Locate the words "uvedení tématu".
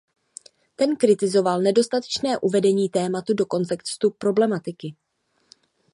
2.37-3.33